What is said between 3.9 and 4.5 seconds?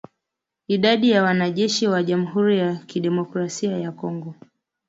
Kongo